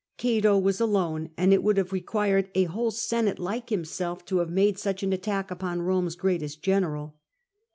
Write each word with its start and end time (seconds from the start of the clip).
Cato 0.17 0.57
was 0.57 0.81
alone, 0.81 1.29
and 1.37 1.53
it 1.53 1.61
would 1.61 1.77
have 1.77 1.93
required 1.93 2.49
a 2.55 2.63
whole 2.63 2.89
Senate 2.89 3.37
like 3.37 3.69
himself 3.69 4.25
to 4.25 4.39
have 4.39 4.49
made 4.49 4.79
such 4.79 5.03
an 5.03 5.13
attack 5.13 5.51
upon 5.51 5.81
Eome's 5.81 6.15
greatest 6.15 6.63
general. 6.63 7.17